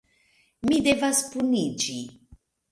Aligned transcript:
Mi 0.69 0.79
devas 0.87 1.23
puniĝi. 1.35 2.01